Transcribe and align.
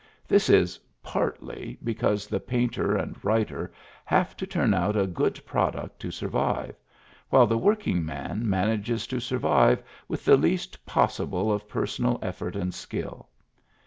This 0.27 0.49
is 0.49 0.79
(partly) 1.03 1.77
because 1.83 2.25
painter 2.47 2.95
and 2.97 3.23
writer 3.23 3.71
have 4.03 4.35
to 4.37 4.47
turn 4.47 4.73
out 4.73 4.97
a 4.97 5.05
good 5.05 5.39
product 5.45 5.99
to 5.99 6.09
survive, 6.09 6.73
while 7.29 7.45
the 7.45 7.55
working 7.59 8.03
man 8.03 8.49
man 8.49 8.69
ages 8.71 9.05
to 9.05 9.19
survive 9.19 9.83
with 10.07 10.25
the 10.25 10.37
least 10.37 10.83
possible 10.87 11.53
of 11.53 11.69
personal 11.69 12.17
effort 12.23 12.55
and 12.55 12.73
skill. 12.73 13.29